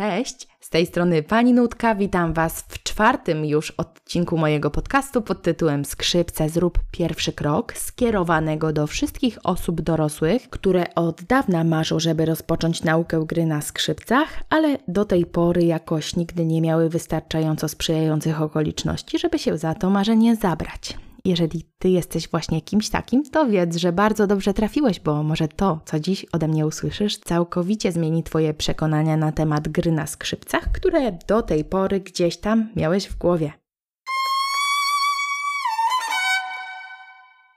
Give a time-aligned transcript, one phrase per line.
[0.00, 5.42] Cześć, z tej strony Pani Nutka, witam Was w czwartym już odcinku mojego podcastu pod
[5.42, 12.24] tytułem Skrzypce zrób pierwszy krok, skierowanego do wszystkich osób dorosłych, które od dawna marzą, żeby
[12.24, 18.42] rozpocząć naukę gry na skrzypcach, ale do tej pory jakoś nigdy nie miały wystarczająco sprzyjających
[18.42, 20.96] okoliczności, żeby się za to marzenie zabrać.
[21.24, 25.80] Jeżeli Ty jesteś właśnie kimś takim, to wiedz, że bardzo dobrze trafiłeś, bo może to,
[25.84, 31.18] co dziś ode mnie usłyszysz, całkowicie zmieni Twoje przekonania na temat gry na skrzypcach, które
[31.28, 33.59] do tej pory gdzieś tam miałeś w głowie.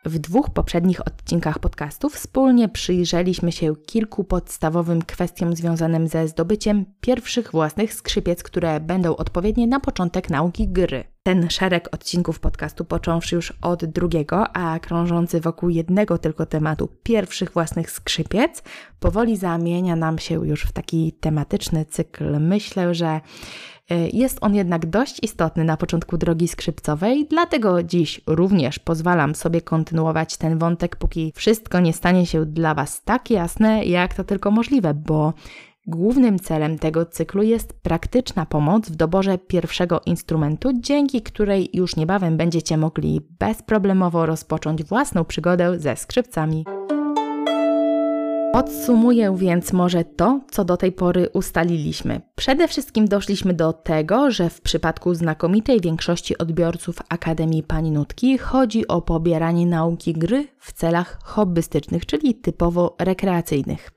[0.06, 7.52] W dwóch poprzednich odcinkach podcastów wspólnie przyjrzeliśmy się kilku podstawowym kwestiom związanym ze zdobyciem pierwszych
[7.52, 11.04] własnych skrzypiec, które będą odpowiednie na początek nauki gry.
[11.24, 17.52] Ten szereg odcinków podcastu, począwszy już od drugiego, a krążący wokół jednego tylko tematu pierwszych
[17.52, 18.64] własnych skrzypiec,
[19.00, 22.40] powoli zamienia nam się już w taki tematyczny cykl.
[22.40, 23.22] Myślę, że
[24.14, 30.38] jest on jednak dość istotny na początku drogi skrzypcowej, dlatego dziś również pozwalam sobie kontynuować
[30.38, 34.94] ten wątek, póki wszystko nie stanie się dla Was tak jasne, jak to tylko możliwe,
[34.94, 35.34] bo
[35.88, 42.38] Głównym celem tego cyklu jest praktyczna pomoc w doborze pierwszego instrumentu, dzięki której już niebawem
[42.38, 46.66] będziecie mogli bezproblemowo rozpocząć własną przygodę ze skrzypcami.
[48.54, 52.22] Podsumuję więc może to, co do tej pory ustaliliśmy.
[52.36, 58.88] Przede wszystkim doszliśmy do tego, że w przypadku znakomitej większości odbiorców Akademii Pani Nutki chodzi
[58.88, 63.92] o pobieranie nauki gry w celach hobbystycznych, czyli typowo rekreacyjnych.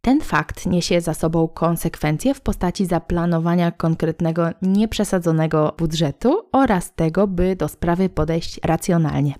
[0.00, 7.56] Ten fakt niesie za sobą konsekwencje w postaci zaplanowania konkretnego, nieprzesadzonego budżetu oraz tego, by
[7.56, 9.34] do sprawy podejść racjonalnie.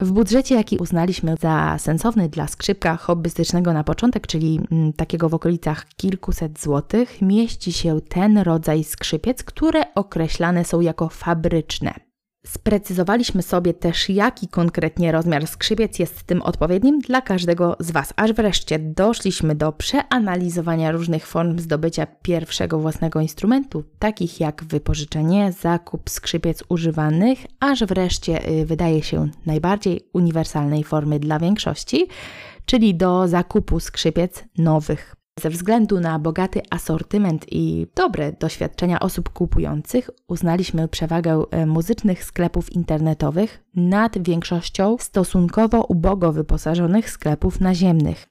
[0.00, 5.34] W budżecie, jaki uznaliśmy za sensowny dla skrzypka hobbystycznego na początek, czyli mm, takiego w
[5.34, 12.05] okolicach kilkuset złotych, mieści się ten rodzaj skrzypiec, które określane są jako fabryczne.
[12.46, 18.32] Sprecyzowaliśmy sobie też, jaki konkretnie rozmiar skrzypiec jest tym odpowiednim dla każdego z Was, aż
[18.32, 26.64] wreszcie doszliśmy do przeanalizowania różnych form zdobycia pierwszego własnego instrumentu, takich jak wypożyczenie, zakup skrzypiec
[26.68, 32.06] używanych, aż wreszcie y, wydaje się najbardziej uniwersalnej formy dla większości,
[32.64, 35.15] czyli do zakupu skrzypiec nowych.
[35.40, 42.72] Ze względu na bogaty asortyment i dobre doświadczenia osób kupujących, uznaliśmy przewagę e, muzycznych sklepów
[42.72, 48.28] internetowych nad większością stosunkowo ubogo wyposażonych sklepów naziemnych.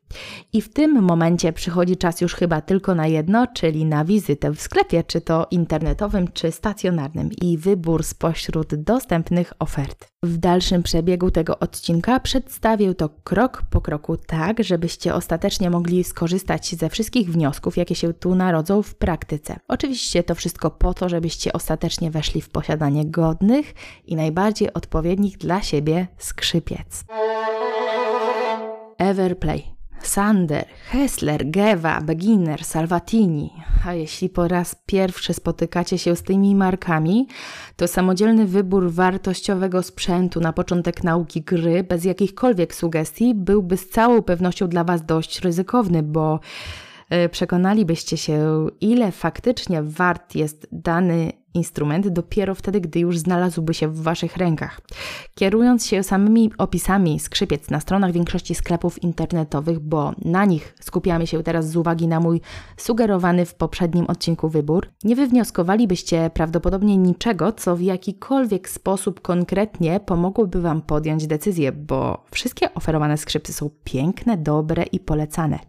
[0.53, 4.61] I w tym momencie przychodzi czas już chyba tylko na jedno, czyli na wizytę w
[4.61, 10.07] sklepie, czy to internetowym, czy stacjonarnym, i wybór spośród dostępnych ofert.
[10.23, 16.75] W dalszym przebiegu tego odcinka przedstawię to krok po kroku, tak żebyście ostatecznie mogli skorzystać
[16.75, 19.59] ze wszystkich wniosków, jakie się tu narodzą w praktyce.
[19.67, 23.73] Oczywiście to wszystko po to, żebyście ostatecznie weszli w posiadanie godnych
[24.05, 27.05] i najbardziej odpowiednich dla siebie skrzypiec.
[28.97, 33.51] Everplay Sander, Hessler, Geva, Beginner, Salvatini.
[33.85, 37.27] A jeśli po raz pierwszy spotykacie się z tymi markami,
[37.75, 44.21] to samodzielny wybór wartościowego sprzętu na początek nauki gry bez jakichkolwiek sugestii byłby z całą
[44.21, 46.39] pewnością dla Was dość ryzykowny, bo
[47.09, 53.87] e, przekonalibyście się, ile faktycznie wart jest dany instrument dopiero wtedy, gdy już znalazłby się
[53.87, 54.81] w Waszych rękach.
[55.35, 61.43] Kierując się samymi opisami skrzypiec na stronach większości sklepów internetowych, bo na nich skupiamy się
[61.43, 62.41] teraz z uwagi na mój
[62.77, 70.61] sugerowany w poprzednim odcinku wybór, nie wywnioskowalibyście prawdopodobnie niczego, co w jakikolwiek sposób konkretnie pomogłoby
[70.61, 75.59] Wam podjąć decyzję, bo wszystkie oferowane skrzypce są piękne, dobre i polecane.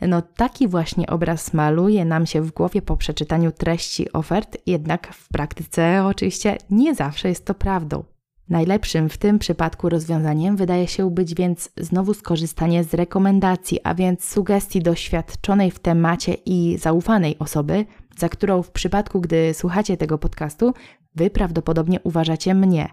[0.00, 5.28] No taki właśnie obraz maluje nam się w głowie po przeczytaniu treści ofert, jednak w
[5.28, 8.04] praktyce oczywiście nie zawsze jest to prawdą.
[8.48, 14.24] Najlepszym w tym przypadku rozwiązaniem wydaje się być więc znowu skorzystanie z rekomendacji, a więc
[14.24, 17.84] sugestii doświadczonej w temacie i zaufanej osoby,
[18.18, 20.72] za którą w przypadku, gdy słuchacie tego podcastu,
[21.16, 22.88] Wy prawdopodobnie uważacie mnie.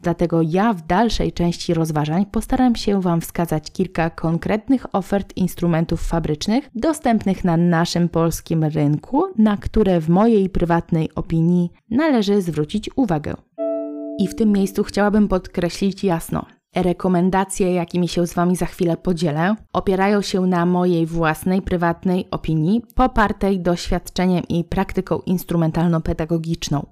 [0.00, 6.70] Dlatego ja w dalszej części rozważań postaram się Wam wskazać kilka konkretnych ofert instrumentów fabrycznych
[6.74, 13.34] dostępnych na naszym polskim rynku, na które w mojej prywatnej opinii należy zwrócić uwagę.
[14.18, 16.46] I w tym miejscu chciałabym podkreślić jasno,
[16.76, 22.82] Rekomendacje, jakimi się z Wami za chwilę podzielę, opierają się na mojej własnej, prywatnej opinii,
[22.94, 26.86] popartej doświadczeniem i praktyką instrumentalno-pedagogiczną.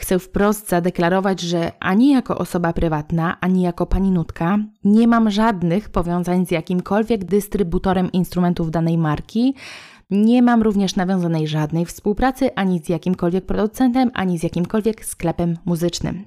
[0.00, 5.90] Chcę wprost zadeklarować, że ani jako osoba prywatna, ani jako pani nutka nie mam żadnych
[5.90, 9.54] powiązań z jakimkolwiek dystrybutorem instrumentów danej marki,
[10.14, 16.24] Nie mam również nawiązanej żadnej współpracy ani z jakimkolwiek producentem, ani z jakimkolwiek sklepem muzycznym.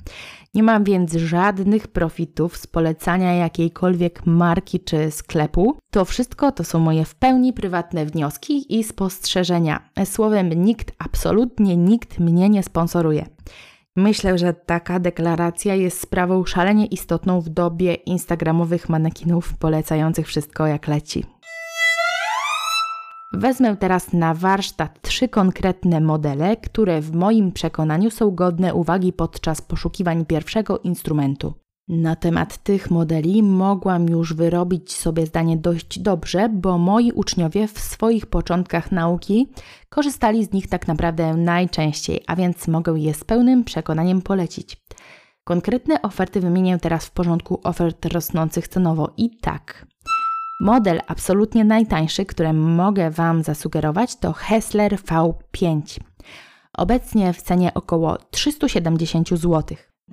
[0.54, 5.78] Nie mam więc żadnych profitów z polecania jakiejkolwiek marki czy sklepu.
[5.92, 9.90] To wszystko to są moje w pełni prywatne wnioski i spostrzeżenia.
[10.06, 13.26] Słowem, nikt, absolutnie nikt mnie nie sponsoruje.
[13.96, 20.88] Myślę, że taka deklaracja jest sprawą szalenie istotną w dobie instagramowych manekinów polecających wszystko jak
[20.88, 21.35] leci.
[23.38, 29.62] Wezmę teraz na warsztat trzy konkretne modele, które w moim przekonaniu są godne uwagi podczas
[29.62, 31.54] poszukiwań pierwszego instrumentu.
[31.88, 37.80] Na temat tych modeli mogłam już wyrobić sobie zdanie dość dobrze, bo moi uczniowie w
[37.80, 39.50] swoich początkach nauki
[39.90, 44.84] korzystali z nich tak naprawdę najczęściej, a więc mogę je z pełnym przekonaniem polecić.
[45.44, 49.86] Konkretne oferty wymienię teraz w porządku ofert rosnących cenowo i tak.
[50.60, 56.00] Model absolutnie najtańszy, który mogę Wam zasugerować, to Hessler V5.
[56.74, 59.63] Obecnie w cenie około 370 zł.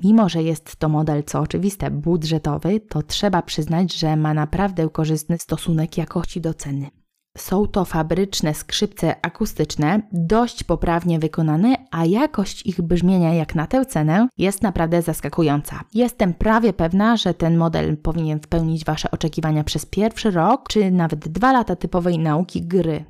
[0.04, 5.38] Mimo, że jest to model, co oczywiste, budżetowy, to trzeba przyznać, że ma naprawdę korzystny
[5.38, 7.01] stosunek jakości do ceny.
[7.38, 13.86] Są to fabryczne skrzypce akustyczne, dość poprawnie wykonane, a jakość ich brzmienia jak na tę
[13.86, 15.80] cenę jest naprawdę zaskakująca.
[15.94, 21.28] Jestem prawie pewna, że ten model powinien spełnić Wasze oczekiwania przez pierwszy rok, czy nawet
[21.28, 23.04] dwa lata typowej nauki gry.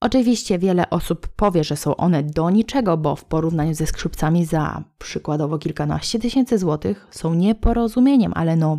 [0.00, 4.82] Oczywiście wiele osób powie, że są one do niczego, bo w porównaniu ze skrzypcami za
[4.98, 8.78] przykładowo kilkanaście tysięcy złotych są nieporozumieniem, ale no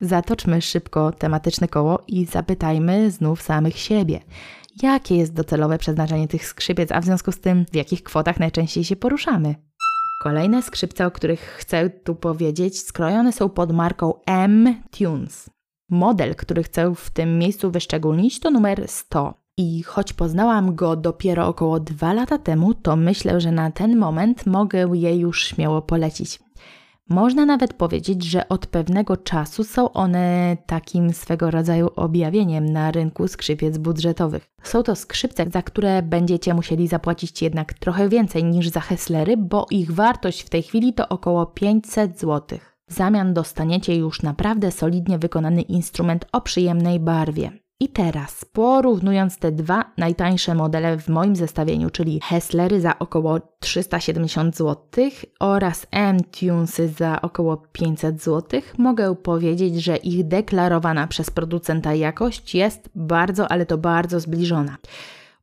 [0.00, 4.20] Zatoczmy szybko tematyczne koło i zapytajmy znów samych siebie,
[4.82, 8.84] jakie jest docelowe przeznaczenie tych skrzypiec, a w związku z tym w jakich kwotach najczęściej
[8.84, 9.54] się poruszamy.
[10.22, 15.50] Kolejne skrzypce, o których chcę tu powiedzieć, skrojone są pod marką M-Tunes.
[15.90, 19.34] Model, który chcę w tym miejscu wyszczególnić, to numer 100.
[19.58, 24.46] I choć poznałam go dopiero około dwa lata temu, to myślę, że na ten moment
[24.46, 26.38] mogę je już śmiało polecić.
[27.08, 33.28] Można nawet powiedzieć, że od pewnego czasu są one takim swego rodzaju objawieniem na rynku
[33.28, 34.46] skrzypiec budżetowych.
[34.62, 39.66] Są to skrzypce, za które będziecie musieli zapłacić jednak trochę więcej niż za Hesslery, bo
[39.70, 42.58] ich wartość w tej chwili to około 500 zł.
[42.88, 47.65] W zamian dostaniecie już naprawdę solidnie wykonany instrument o przyjemnej barwie.
[47.80, 54.56] I teraz, porównując te dwa najtańsze modele w moim zestawieniu, czyli Hesslery za około 370
[54.56, 54.76] zł
[55.40, 62.90] oraz M-Tunesy za około 500 zł, mogę powiedzieć, że ich deklarowana przez producenta jakość jest
[62.94, 64.76] bardzo, ale to bardzo zbliżona.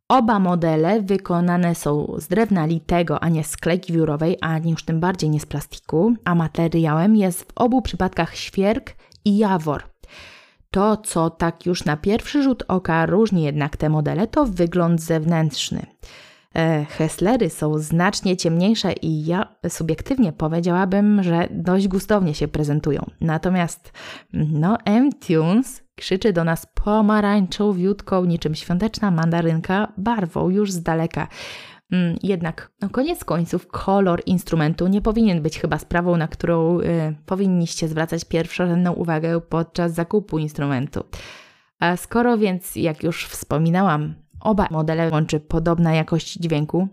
[0.10, 5.00] Oba modele wykonane są z drewna litego, a nie z klejki wiórowej, ani już tym
[5.00, 8.96] bardziej nie z plastiku, a materiałem jest w obu przypadkach świerk
[9.26, 9.93] i jawor.
[10.74, 15.86] To, co tak już na pierwszy rzut oka różni jednak te modele, to wygląd zewnętrzny.
[16.56, 23.06] E, Hesslery są znacznie ciemniejsze i ja subiektywnie powiedziałabym, że dość gustownie się prezentują.
[23.22, 23.92] Natomiast
[24.34, 31.28] no, M-Tunes krzyczy do nas pomarańczą, wiutką, niczym świąteczna mandarynka, barwą już z daleka.
[31.94, 37.16] Mm, jednak, no koniec końców, kolor instrumentu nie powinien być chyba sprawą, na którą y,
[37.26, 41.04] powinniście zwracać pierwszorzędną uwagę podczas zakupu instrumentu.
[41.80, 46.88] A skoro więc, jak już wspominałam, oba modele łączy podobna jakość dźwięku,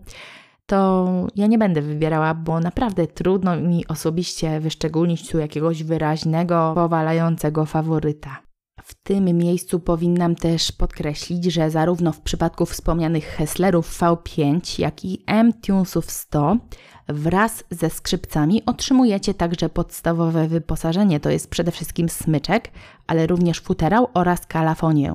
[0.65, 7.65] to ja nie będę wybierała, bo naprawdę trudno mi osobiście wyszczególnić tu jakiegoś wyraźnego, powalającego
[7.65, 8.50] faworyta.
[8.91, 15.23] W tym miejscu powinnam też podkreślić, że zarówno w przypadku wspomnianych Hesslerów V5, jak i
[15.27, 16.57] M-Tunesów 100
[17.07, 22.71] wraz ze skrzypcami otrzymujecie także podstawowe wyposażenie, to jest przede wszystkim smyczek,
[23.07, 25.13] ale również futerał oraz kalafonię.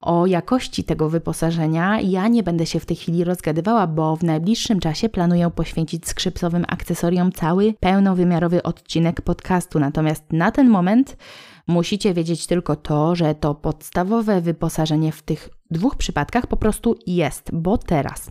[0.00, 4.80] O jakości tego wyposażenia ja nie będę się w tej chwili rozgadywała, bo w najbliższym
[4.80, 9.78] czasie planuję poświęcić skrzypcowym akcesoriom cały pełnowymiarowy odcinek podcastu.
[9.78, 11.16] Natomiast na ten moment
[11.66, 17.50] Musicie wiedzieć tylko to, że to podstawowe wyposażenie w tych dwóch przypadkach po prostu jest,
[17.52, 18.30] bo teraz.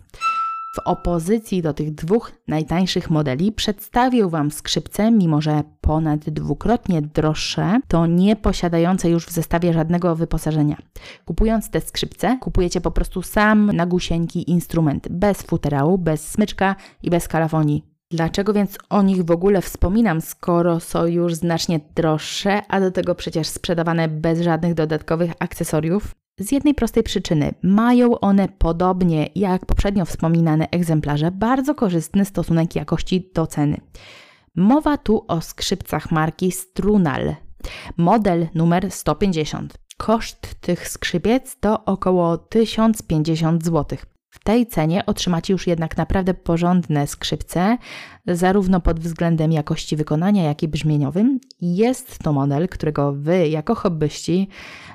[0.74, 7.80] W opozycji do tych dwóch najtańszych modeli przedstawię Wam skrzypce, mimo że ponad dwukrotnie droższe,
[7.88, 10.76] to nie posiadające już w zestawie żadnego wyposażenia.
[11.24, 17.10] Kupując te skrzypce, kupujecie po prostu sam na gusieńki instrument, bez futerału, bez smyczka i
[17.10, 17.93] bez kalafonii.
[18.10, 23.14] Dlaczego więc o nich w ogóle wspominam, skoro są już znacznie droższe, a do tego
[23.14, 26.14] przecież sprzedawane bez żadnych dodatkowych akcesoriów?
[26.40, 33.30] Z jednej prostej przyczyny mają one podobnie jak poprzednio wspominane egzemplarze bardzo korzystny stosunek jakości
[33.34, 33.80] do ceny.
[34.56, 37.34] Mowa tu o skrzypcach marki Strunal,
[37.96, 39.74] model numer 150.
[39.96, 43.98] Koszt tych skrzypiec to około 1050 zł.
[44.34, 47.78] W tej cenie otrzymacie już jednak naprawdę porządne skrzypce,
[48.26, 51.40] zarówno pod względem jakości wykonania, jak i brzmieniowym.
[51.60, 54.48] Jest to model, którego Wy, jako hobbyści,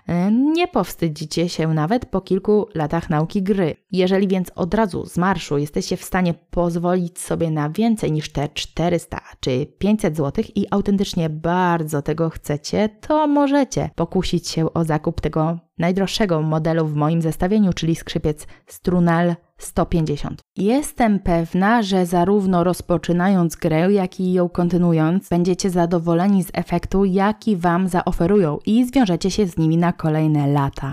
[0.07, 3.75] e, nie powstydzicie się nawet po kilku latach nauki gry.
[3.91, 8.49] Jeżeli więc od razu z marszu jesteście w stanie pozwolić sobie na więcej niż te
[8.49, 15.21] 400 czy 500 zł i autentycznie bardzo tego chcecie, to możecie pokusić się o zakup
[15.21, 20.41] tego najdroższego modelu w moim zestawieniu, czyli skrzypiec Strunal 150.
[20.57, 27.55] Jestem pewna, że zarówno rozpoczynając grę, jak i ją kontynuując, będziecie zadowoleni z efektu, jaki
[27.55, 30.91] Wam zaoferują i zwiążecie się z nimi na kolejne lata.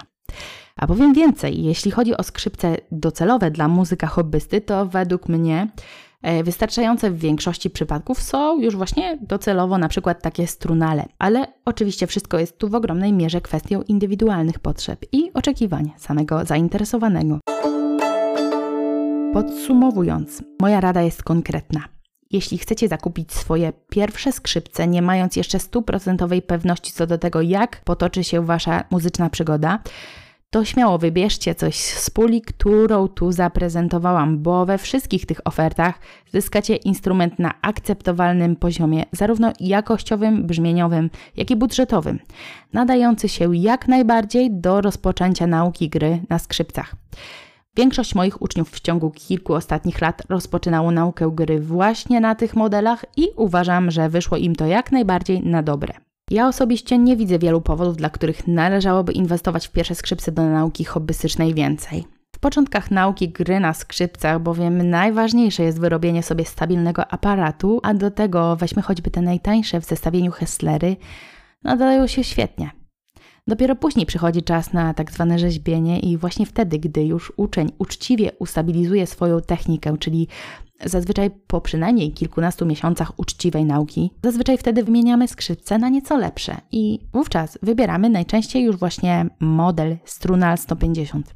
[0.77, 5.69] A powiem więcej, jeśli chodzi o skrzypce docelowe dla muzyka hobbysty, to według mnie
[6.23, 12.07] e, Wystarczające w większości przypadków są już właśnie docelowo na przykład takie strunale, ale oczywiście
[12.07, 17.39] wszystko jest tu w ogromnej mierze kwestią indywidualnych potrzeb i oczekiwań samego zainteresowanego.
[19.33, 21.81] Podsumowując, moja rada jest konkretna.
[22.31, 27.81] Jeśli chcecie zakupić swoje pierwsze skrzypce, nie mając jeszcze stuprocentowej pewności co do tego, jak
[27.85, 29.79] potoczy się wasza muzyczna przygoda,
[30.51, 35.99] to śmiało wybierzcie coś z puli, którą tu zaprezentowałam, bo we wszystkich tych ofertach
[36.33, 42.19] zyskacie instrument na akceptowalnym poziomie, zarówno jakościowym, brzmieniowym, jak i budżetowym,
[42.73, 46.95] nadający się jak najbardziej do rozpoczęcia nauki gry na skrzypcach.
[47.77, 53.05] Większość moich uczniów w ciągu kilku ostatnich lat rozpoczynało naukę gry właśnie na tych modelach
[53.17, 55.95] i uważam, że wyszło im to jak najbardziej na dobre.
[56.31, 60.85] Ja osobiście nie widzę wielu powodów, dla których należałoby inwestować w pierwsze skrzypce do nauki
[60.85, 62.05] hobbystycznej więcej.
[62.37, 68.11] W początkach nauki gry na skrzypcach bowiem najważniejsze jest wyrobienie sobie stabilnego aparatu, a do
[68.11, 70.97] tego weźmy choćby te najtańsze w zestawieniu Hesslery,
[71.65, 72.71] nadają się świetnie.
[73.49, 78.33] Dopiero później przychodzi czas na tak zwane rzeźbienie i właśnie wtedy, gdy już uczeń uczciwie
[78.39, 80.29] ustabilizuje swoją technikę, czyli
[80.85, 86.99] zazwyczaj po przynajmniej kilkunastu miesiącach uczciwej nauki, zazwyczaj wtedy wymieniamy skrzypce na nieco lepsze i
[87.13, 91.35] wówczas wybieramy najczęściej już właśnie model Strunal 150.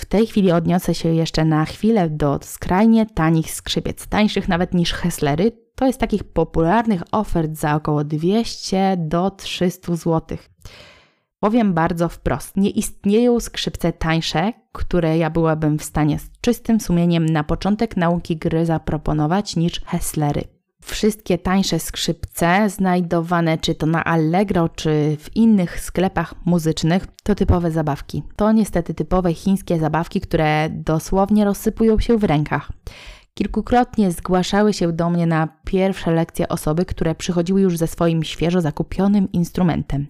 [0.00, 4.92] W tej chwili odniosę się jeszcze na chwilę do skrajnie tanich skrzypiec, tańszych nawet niż
[4.92, 10.38] Hesslery, to jest takich popularnych ofert za około 200 do 300 zł.
[11.40, 17.26] Powiem bardzo wprost, nie istnieją skrzypce tańsze, które ja byłabym w stanie z czystym sumieniem
[17.26, 20.59] na początek nauki gry zaproponować niż Hesslery.
[20.80, 27.70] Wszystkie tańsze skrzypce znajdowane czy to na Allegro, czy w innych sklepach muzycznych to typowe
[27.70, 28.22] zabawki.
[28.36, 32.72] To niestety typowe chińskie zabawki, które dosłownie rozsypują się w rękach.
[33.40, 38.60] Kilkukrotnie zgłaszały się do mnie na pierwsze lekcje osoby, które przychodziły już ze swoim świeżo
[38.60, 40.06] zakupionym instrumentem.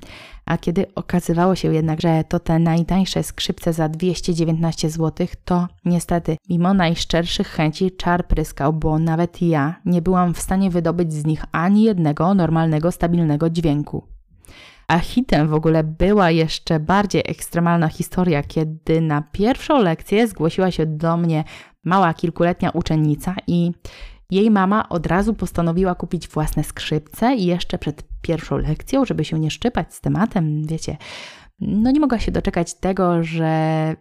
[0.47, 6.37] A kiedy okazywało się jednak, że to te najtańsze skrzypce za 219 zł, to niestety,
[6.49, 11.45] mimo najszczerszych chęci, czar pryskał, bo nawet ja nie byłam w stanie wydobyć z nich
[11.53, 14.05] ani jednego normalnego, stabilnego dźwięku.
[14.91, 20.87] A hitem w ogóle była jeszcze bardziej ekstremalna historia, kiedy na pierwszą lekcję zgłosiła się
[20.87, 21.45] do mnie
[21.85, 23.73] mała kilkuletnia uczennica i
[24.31, 29.41] jej mama od razu postanowiła kupić własne skrzypce i jeszcze przed pierwszą lekcją, żeby się
[29.41, 30.97] nie szczypać z tematem, wiecie,
[31.61, 33.47] no nie mogła się doczekać tego, że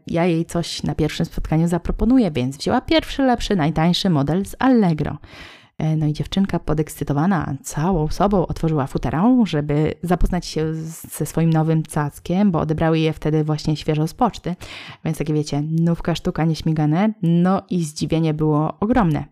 [0.07, 5.17] ja jej coś na pierwszym spotkaniu zaproponuję, więc wzięła pierwszy, lepszy, najtańszy model z Allegro.
[5.79, 11.83] E, no i dziewczynka podekscytowana całą sobą otworzyła futerę, żeby zapoznać się ze swoim nowym
[11.83, 14.55] cackiem, bo odebrały je wtedy właśnie świeżo z poczty.
[15.05, 17.13] Więc takie wiecie, nówka sztuka nieśmigane.
[17.21, 19.25] No i zdziwienie było ogromne.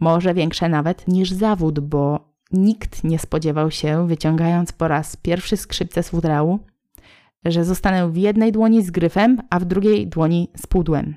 [0.00, 6.02] Może większe nawet niż zawód, bo nikt nie spodziewał się, wyciągając po raz pierwszy skrzypce
[6.02, 6.58] z futerału,
[7.44, 11.14] że zostanę w jednej dłoni z gryfem, a w drugiej dłoni z pudłem.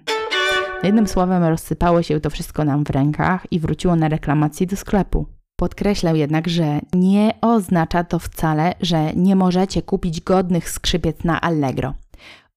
[0.84, 5.26] Jednym słowem rozsypało się to wszystko nam w rękach i wróciło na reklamacji do sklepu.
[5.56, 11.94] Podkreślę jednak, że nie oznacza to wcale, że nie możecie kupić godnych skrzypiec na Allegro.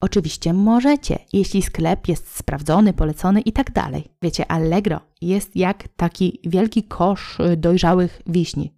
[0.00, 4.04] Oczywiście możecie, jeśli sklep jest sprawdzony, polecony i tak dalej.
[4.22, 8.75] Wiecie, Allegro jest jak taki wielki kosz dojrzałych wiśni.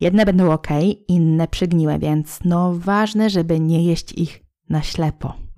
[0.00, 0.68] Jedne będą ok,
[1.08, 5.49] inne przygniłe, więc no ważne, żeby nie jeść ich na ślepo.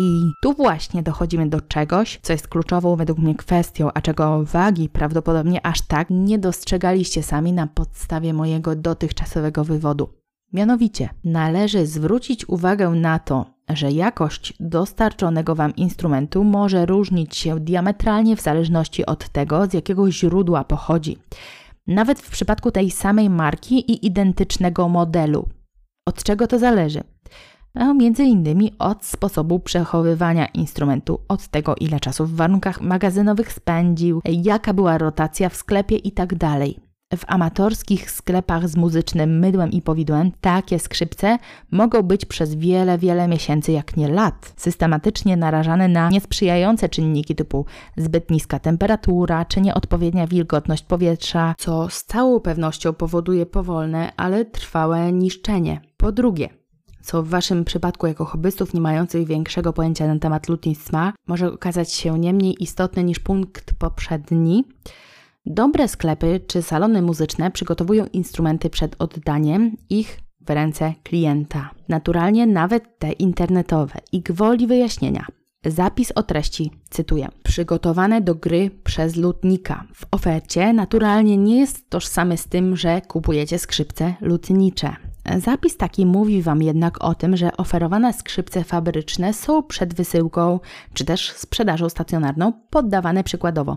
[0.00, 4.88] I tu właśnie dochodzimy do czegoś, co jest kluczową według mnie kwestią, a czego wagi
[4.88, 10.08] prawdopodobnie aż tak nie dostrzegaliście sami na podstawie mojego dotychczasowego wywodu.
[10.52, 18.36] Mianowicie, należy zwrócić uwagę na to, że jakość dostarczonego Wam instrumentu może różnić się diametralnie
[18.36, 21.18] w zależności od tego, z jakiego źródła pochodzi.
[21.86, 25.48] Nawet w przypadku tej samej marki i identycznego modelu.
[26.06, 27.02] Od czego to zależy?
[27.74, 34.74] Między innymi od sposobu przechowywania instrumentu, od tego ile czasu w warunkach magazynowych spędził, jaka
[34.74, 36.36] była rotacja w sklepie itd.
[36.38, 36.60] Tak
[37.16, 41.38] w amatorskich sklepach z muzycznym mydłem i powidłem takie skrzypce
[41.70, 47.66] mogą być przez wiele, wiele miesięcy, jak nie lat, systematycznie narażane na niesprzyjające czynniki typu
[47.96, 55.12] zbyt niska temperatura czy nieodpowiednia wilgotność powietrza, co z całą pewnością powoduje powolne, ale trwałe
[55.12, 55.80] niszczenie.
[55.96, 56.57] Po drugie,
[57.08, 61.92] co w Waszym przypadku jako hobbystów nie mających większego pojęcia na temat lutnictwa może okazać
[61.92, 64.64] się nie mniej istotne niż punkt poprzedni,
[65.46, 71.70] Dobre sklepy czy salony muzyczne przygotowują instrumenty przed oddaniem ich w ręce klienta.
[71.88, 73.98] Naturalnie nawet te internetowe.
[74.12, 75.26] I gwoli wyjaśnienia.
[75.64, 79.84] Zapis o treści, cytuję, przygotowane do gry przez lutnika.
[79.94, 84.96] W ofercie naturalnie nie jest tożsamy z tym, że kupujecie skrzypce lutnicze.
[85.36, 90.60] Zapis taki mówi Wam jednak o tym, że oferowane skrzypce fabryczne są przed wysyłką
[90.94, 93.76] czy też sprzedażą stacjonarną poddawane przykładowo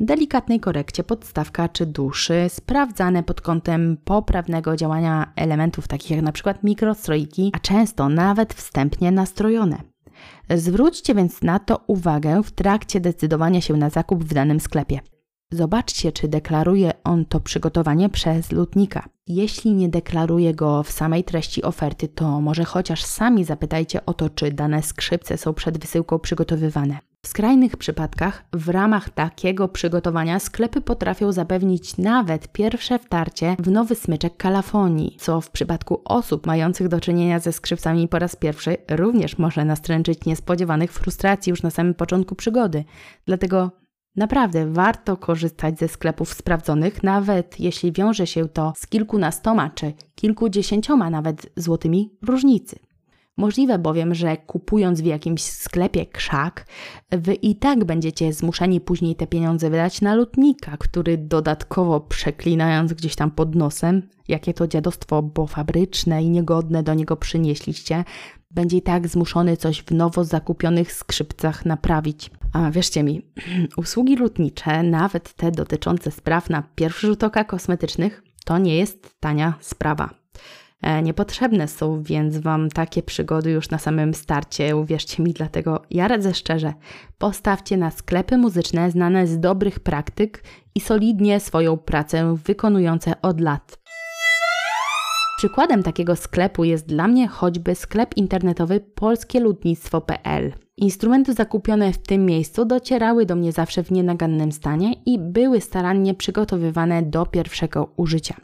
[0.00, 6.54] delikatnej korekcie podstawka czy duszy, sprawdzane pod kątem poprawnego działania elementów takich jak np.
[6.62, 9.76] mikrostroiki, a często nawet wstępnie nastrojone.
[10.50, 15.00] Zwróćcie więc na to uwagę w trakcie decydowania się na zakup w danym sklepie.
[15.50, 19.08] Zobaczcie, czy deklaruje on to przygotowanie przez lutnika.
[19.26, 24.30] Jeśli nie deklaruje go w samej treści oferty, to może chociaż sami zapytajcie o to,
[24.30, 26.98] czy dane skrzypce są przed wysyłką przygotowywane.
[27.22, 33.94] W skrajnych przypadkach, w ramach takiego przygotowania, sklepy potrafią zapewnić nawet pierwsze wtarcie w nowy
[33.94, 39.38] smyczek kalafonii, co w przypadku osób mających do czynienia ze skrzypcami po raz pierwszy również
[39.38, 42.84] może nastręczyć niespodziewanych frustracji już na samym początku przygody.
[43.26, 43.70] Dlatego
[44.18, 51.10] Naprawdę warto korzystać ze sklepów sprawdzonych, nawet jeśli wiąże się to z kilkunastoma czy kilkudziesięcioma
[51.10, 52.78] nawet złotymi różnicy.
[53.36, 56.66] Możliwe bowiem, że kupując w jakimś sklepie krzak,
[57.10, 63.16] wy i tak będziecie zmuszeni później te pieniądze wydać na lutnika, który dodatkowo przeklinając gdzieś
[63.16, 68.04] tam pod nosem, jakie to dziadostwo, bo fabryczne i niegodne do niego przynieśliście,
[68.50, 72.30] będzie i tak zmuszony coś w nowo zakupionych skrzypcach naprawić.
[72.52, 73.22] A wierzcie mi,
[73.76, 79.54] usługi lutnicze, nawet te dotyczące spraw na pierwszy rzut oka kosmetycznych, to nie jest tania
[79.60, 80.10] sprawa.
[80.82, 86.08] E, niepotrzebne są więc Wam takie przygody już na samym starcie, uwierzcie mi, dlatego ja
[86.08, 86.74] radzę szczerze,
[87.18, 90.42] postawcie na sklepy muzyczne znane z dobrych praktyk
[90.74, 93.78] i solidnie swoją pracę wykonujące od lat.
[95.38, 100.67] Przykładem takiego sklepu jest dla mnie choćby sklep internetowy polskieludnictwo.pl.
[100.80, 106.14] Instrumenty zakupione w tym miejscu docierały do mnie zawsze w nienagannym stanie i były starannie
[106.14, 108.36] przygotowywane do pierwszego użycia.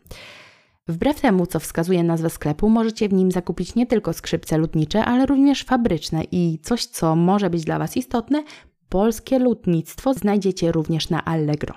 [0.89, 5.27] Wbrew temu, co wskazuje nazwa sklepu, możecie w nim zakupić nie tylko skrzypce lutnicze, ale
[5.27, 8.45] również fabryczne i coś, co może być dla Was istotne,
[8.89, 11.75] polskie lutnictwo znajdziecie również na Allegro.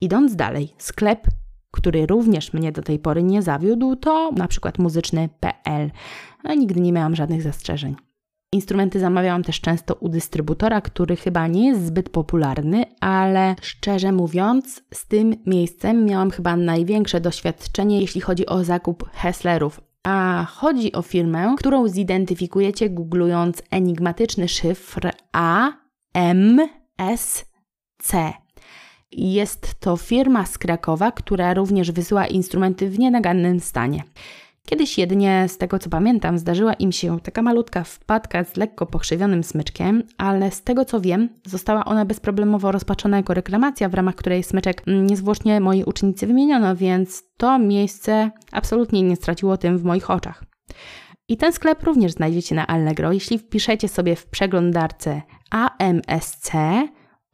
[0.00, 1.26] Idąc dalej, sklep,
[1.70, 5.90] który również mnie do tej pory nie zawiódł, to na przykład muzyczny.pl.
[6.56, 8.05] Nigdy nie miałam żadnych zastrzeżeń.
[8.56, 14.82] Instrumenty zamawiałam też często u dystrybutora, który chyba nie jest zbyt popularny, ale szczerze mówiąc,
[14.94, 19.80] z tym miejscem miałam chyba największe doświadczenie, jeśli chodzi o zakup Hesslerów.
[20.02, 25.72] A chodzi o firmę, którą zidentyfikujecie googlując enigmatyczny szyfr A
[26.14, 26.60] M
[26.98, 27.44] S
[27.98, 28.32] C.
[29.12, 34.02] Jest to firma z Krakowa, która również wysyła instrumenty w nienagannym stanie.
[34.66, 39.44] Kiedyś jedynie, z tego co pamiętam, zdarzyła im się taka malutka wpadka z lekko pokrzywionym
[39.44, 44.42] smyczkiem, ale z tego co wiem, została ona bezproblemowo rozpatrzona jako reklamacja, w ramach której
[44.42, 50.44] smyczek niezwłocznie mojej uczennicy wymieniono, więc to miejsce absolutnie nie straciło tym w moich oczach.
[51.28, 56.50] I ten sklep również znajdziecie na Allegro, jeśli wpiszecie sobie w przeglądarce AMSC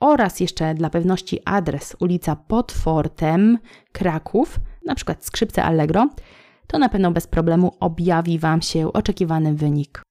[0.00, 3.58] oraz jeszcze dla pewności adres ulica Pod Fortem,
[3.92, 6.08] Kraków, na przykład skrzypce Allegro,
[6.66, 10.02] to na pewno bez problemu objawi Wam się oczekiwany wynik.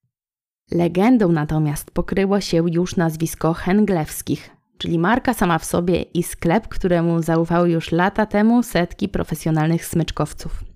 [0.72, 7.22] Legendą natomiast pokryło się już nazwisko Henglewskich, czyli marka sama w sobie i sklep, któremu
[7.22, 10.71] zaufały już lata temu setki profesjonalnych smyczkowców.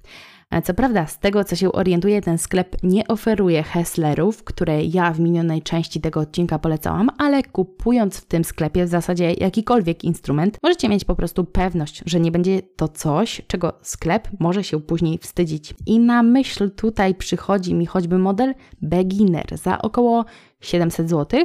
[0.63, 5.19] Co prawda, z tego co się orientuję, ten sklep nie oferuje Hesslerów, które ja w
[5.19, 10.89] minionej części tego odcinka polecałam, ale kupując w tym sklepie w zasadzie jakikolwiek instrument, możecie
[10.89, 15.73] mieć po prostu pewność, że nie będzie to coś, czego sklep może się później wstydzić.
[15.86, 20.25] I na myśl tutaj przychodzi mi choćby model Beginner za około
[20.62, 21.39] 700 zł,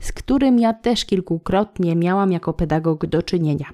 [0.00, 3.66] z którym ja też kilkukrotnie miałam jako pedagog do czynienia.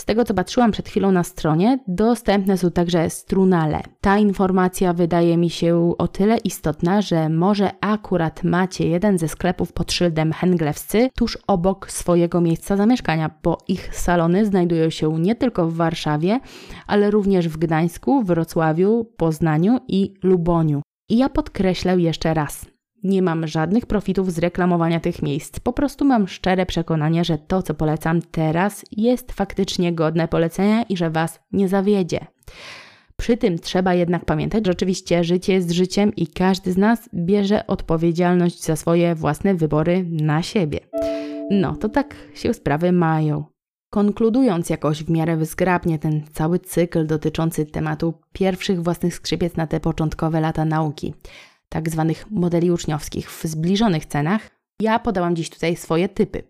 [0.00, 3.80] Z tego co patrzyłam przed chwilą na stronie, dostępne są także strunale.
[4.00, 9.72] Ta informacja wydaje mi się o tyle istotna, że może akurat macie jeden ze sklepów
[9.72, 15.66] pod szyldem Henglewscy tuż obok swojego miejsca zamieszkania, bo ich salony znajdują się nie tylko
[15.66, 16.40] w Warszawie,
[16.86, 20.82] ale również w Gdańsku, Wrocławiu, Poznaniu i Luboniu.
[21.10, 22.66] I ja podkreślę jeszcze raz,
[23.04, 25.60] nie mam żadnych profitów z reklamowania tych miejsc.
[25.60, 30.96] Po prostu mam szczere przekonanie, że to, co polecam teraz, jest faktycznie godne polecenia i
[30.96, 32.26] że Was nie zawiedzie.
[33.16, 37.66] Przy tym trzeba jednak pamiętać, że oczywiście życie jest życiem i każdy z nas bierze
[37.66, 40.80] odpowiedzialność za swoje własne wybory na siebie.
[41.50, 43.44] No, to tak się sprawy mają.
[43.90, 49.80] Konkludując jakoś w miarę zgrabnie ten cały cykl dotyczący tematu pierwszych własnych skrzypiec na te
[49.80, 51.14] początkowe lata nauki,
[51.70, 56.42] tak zwanych modeli uczniowskich w zbliżonych cenach, ja podałam dziś tutaj swoje typy.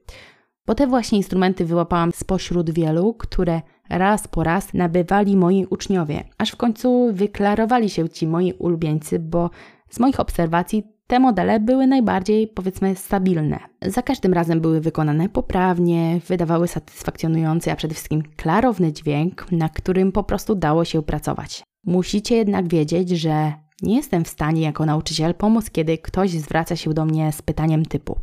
[0.66, 6.50] Bo te właśnie instrumenty wyłapałam spośród wielu, które raz po raz nabywali moi uczniowie, aż
[6.50, 9.50] w końcu wyklarowali się ci moi ulubieńcy, bo
[9.90, 13.58] z moich obserwacji te modele były najbardziej, powiedzmy, stabilne.
[13.82, 20.12] Za każdym razem były wykonane poprawnie, wydawały satysfakcjonujący, a przede wszystkim klarowny dźwięk, na którym
[20.12, 21.62] po prostu dało się pracować.
[21.86, 26.94] Musicie jednak wiedzieć, że nie jestem w stanie jako nauczyciel pomóc, kiedy ktoś zwraca się
[26.94, 28.18] do mnie z pytaniem typu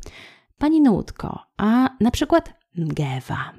[0.58, 3.52] Pani Nutko, a na przykład Gewa.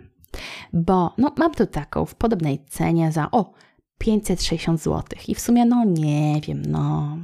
[0.72, 3.52] Bo no, mam tu taką w podobnej cenie za o
[3.98, 5.02] 560 zł.
[5.28, 7.16] I w sumie, no nie wiem, no.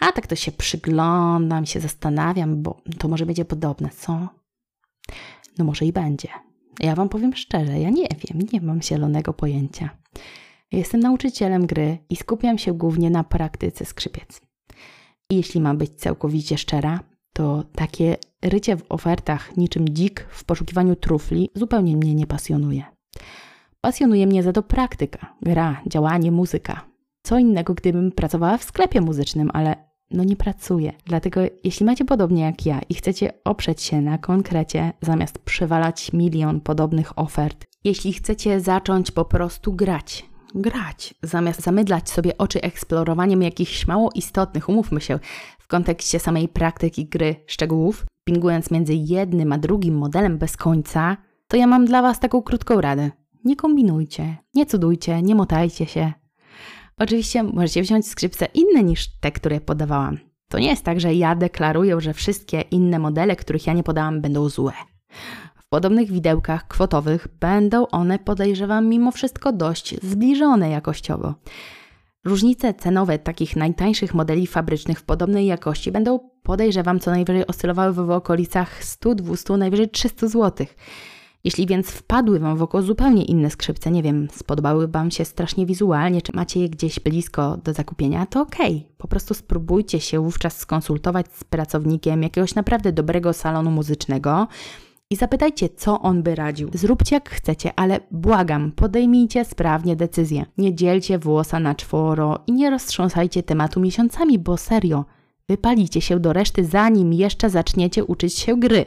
[0.00, 4.28] A tak to się przyglądam, się zastanawiam, bo to może będzie podobne, co?
[5.58, 6.28] No może i będzie.
[6.80, 9.90] Ja Wam powiem szczerze, ja nie wiem, nie mam zielonego pojęcia.
[10.72, 14.40] Jestem nauczycielem gry i skupiam się głównie na praktyce skrzypiec.
[15.30, 17.00] I jeśli mam być całkowicie szczera,
[17.32, 22.84] to takie rycie w ofertach niczym dzik w poszukiwaniu trufli zupełnie mnie nie pasjonuje.
[23.80, 26.84] Pasjonuje mnie za to praktyka, gra, działanie, muzyka.
[27.22, 30.92] Co innego, gdybym pracowała w sklepie muzycznym, ale no nie pracuję.
[31.06, 36.60] Dlatego jeśli macie podobnie jak ja i chcecie oprzeć się na konkrecie, zamiast przewalać milion
[36.60, 43.86] podobnych ofert, jeśli chcecie zacząć po prostu grać, grać, zamiast zamydlać sobie oczy eksplorowaniem jakichś
[43.86, 45.18] mało istotnych, umówmy się,
[45.58, 51.16] w kontekście samej praktyki gry szczegółów, pingując między jednym a drugim modelem bez końca,
[51.48, 53.10] to ja mam dla Was taką krótką radę.
[53.44, 56.12] Nie kombinujcie, nie cudujcie, nie motajcie się.
[56.98, 60.18] Oczywiście możecie wziąć skrzypce inne niż te, które podawałam.
[60.48, 64.20] To nie jest tak, że ja deklaruję, że wszystkie inne modele, których ja nie podałam,
[64.20, 64.72] będą złe
[65.70, 71.34] podobnych widełkach kwotowych będą one, podejrzewam, mimo wszystko dość zbliżone jakościowo.
[72.24, 78.10] Różnice cenowe takich najtańszych modeli fabrycznych w podobnej jakości będą, podejrzewam, co najwyżej oscylowały w
[78.10, 80.66] okolicach 100, 200, najwyżej 300 zł.
[81.44, 85.66] Jeśli więc wpadły Wam w oko zupełnie inne skrzypce, nie wiem, spodobały Wam się strasznie
[85.66, 88.76] wizualnie, czy macie je gdzieś blisko do zakupienia, to okej.
[88.76, 88.96] Okay.
[88.98, 94.48] Po prostu spróbujcie się wówczas skonsultować z pracownikiem jakiegoś naprawdę dobrego salonu muzycznego,
[95.12, 96.70] i zapytajcie, co on by radził.
[96.74, 100.46] Zróbcie jak chcecie, ale błagam, podejmijcie sprawnie decyzję.
[100.58, 105.04] Nie dzielcie włosa na czworo i nie roztrząsajcie tematu miesiącami, bo serio,
[105.48, 108.86] wypalicie się do reszty, zanim jeszcze zaczniecie uczyć się gry.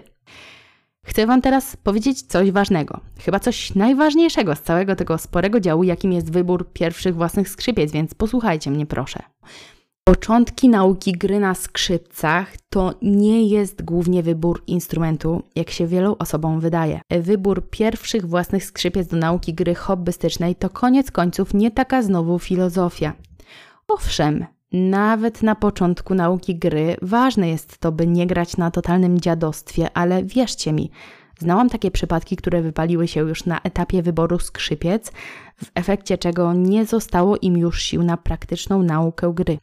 [1.06, 6.14] Chcę Wam teraz powiedzieć coś ważnego, chyba coś najważniejszego z całego tego sporego działu, jakim
[6.14, 9.24] jest wybór pierwszych własnych skrzypiec, więc posłuchajcie mnie proszę.
[10.06, 16.60] Początki nauki gry na skrzypcach to nie jest głównie wybór instrumentu, jak się wielu osobom
[16.60, 17.02] wydaje.
[17.10, 23.14] Wybór pierwszych własnych skrzypiec do nauki gry hobbystycznej to koniec końców nie taka znowu filozofia.
[23.88, 29.90] Owszem, nawet na początku nauki gry ważne jest to, by nie grać na totalnym dziadostwie,
[29.94, 30.92] ale wierzcie mi,
[31.40, 35.12] znałam takie przypadki, które wypaliły się już na etapie wyboru skrzypiec,
[35.64, 39.58] w efekcie czego nie zostało im już sił na praktyczną naukę gry.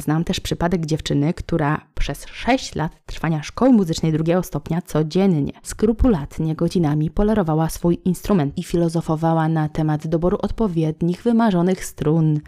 [0.00, 6.54] Znam też przypadek dziewczyny, która przez 6 lat trwania szkoły muzycznej drugiego stopnia codziennie, skrupulatnie
[6.54, 12.40] godzinami polerowała swój instrument i filozofowała na temat doboru odpowiednich, wymarzonych strun.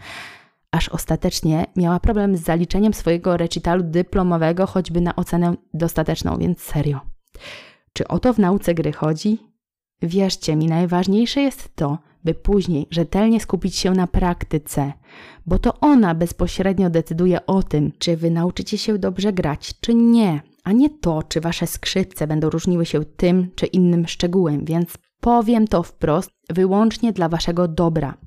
[0.71, 6.99] Aż ostatecznie miała problem z zaliczeniem swojego recitalu dyplomowego choćby na ocenę dostateczną, więc serio.
[7.93, 9.39] Czy o to w nauce gry chodzi?
[10.01, 14.93] Wierzcie mi, najważniejsze jest to, by później rzetelnie skupić się na praktyce,
[15.45, 20.41] bo to ona bezpośrednio decyduje o tym, czy wy nauczycie się dobrze grać, czy nie,
[20.63, 25.67] a nie to, czy wasze skrzypce będą różniły się tym czy innym szczegółem, więc powiem
[25.67, 28.17] to wprost, wyłącznie dla waszego dobra.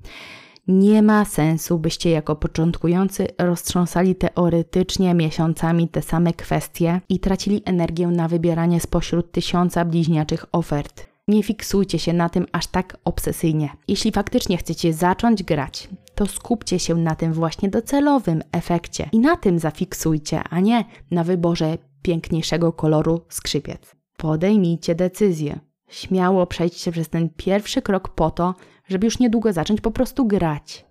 [0.68, 8.06] Nie ma sensu, byście jako początkujący roztrząsali teoretycznie miesiącami te same kwestie i tracili energię
[8.06, 11.15] na wybieranie spośród tysiąca bliźniaczych ofert.
[11.28, 13.70] Nie fiksujcie się na tym aż tak obsesyjnie.
[13.88, 19.36] Jeśli faktycznie chcecie zacząć grać, to skupcie się na tym właśnie docelowym efekcie i na
[19.36, 23.96] tym zafiksujcie, a nie na wyborze piękniejszego koloru skrzypiec.
[24.16, 25.58] Podejmijcie decyzję.
[25.88, 28.54] Śmiało przejdźcie przez ten pierwszy krok po to,
[28.88, 30.86] żeby już niedługo zacząć po prostu grać.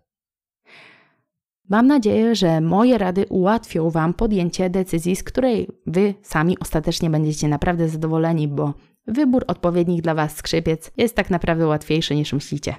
[1.70, 7.48] Mam nadzieję, że moje rady ułatwią Wam podjęcie decyzji, z której Wy sami ostatecznie będziecie
[7.48, 8.74] naprawdę zadowoleni, bo
[9.08, 12.76] wybór odpowiednich dla Was skrzypiec jest tak naprawdę łatwiejszy niż myślicie.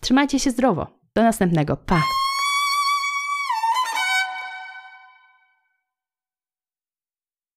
[0.00, 0.86] Trzymajcie się zdrowo.
[1.14, 1.76] Do następnego.
[1.76, 2.15] Pa!